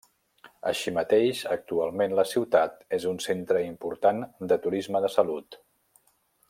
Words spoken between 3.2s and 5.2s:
centre important de turisme de